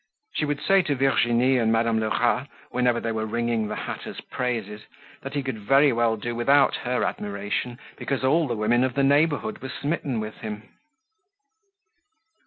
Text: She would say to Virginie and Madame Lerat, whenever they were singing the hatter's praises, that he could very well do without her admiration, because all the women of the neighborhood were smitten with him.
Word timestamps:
She 0.33 0.45
would 0.45 0.59
say 0.59 0.81
to 0.81 0.95
Virginie 0.95 1.59
and 1.59 1.71
Madame 1.71 1.99
Lerat, 1.99 2.47
whenever 2.71 2.99
they 2.99 3.11
were 3.11 3.29
singing 3.29 3.67
the 3.67 3.75
hatter's 3.75 4.19
praises, 4.19 4.81
that 5.21 5.35
he 5.35 5.43
could 5.43 5.59
very 5.59 5.93
well 5.93 6.17
do 6.17 6.33
without 6.33 6.77
her 6.77 7.03
admiration, 7.03 7.77
because 7.97 8.23
all 8.23 8.47
the 8.47 8.55
women 8.57 8.83
of 8.83 8.95
the 8.95 9.03
neighborhood 9.03 9.59
were 9.59 9.69
smitten 9.69 10.19
with 10.19 10.37
him. 10.37 10.63